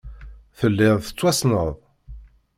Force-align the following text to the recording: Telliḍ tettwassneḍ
Telliḍ 0.57 0.95
tettwassneḍ 1.05 1.71